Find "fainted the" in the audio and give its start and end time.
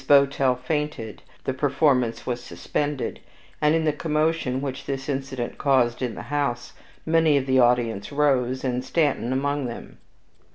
0.55-1.53